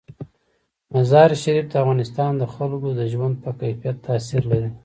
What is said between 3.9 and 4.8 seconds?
تاثیر لري.